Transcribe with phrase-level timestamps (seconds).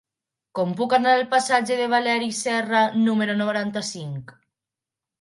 [0.59, 4.39] Com puc anar al passatge de Valeri Serra número noranta-cinc?